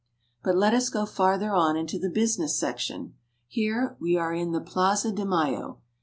[0.43, 3.13] But let us go farther on into the business section.
[3.47, 5.79] Here we are in the Plaza de Mayo.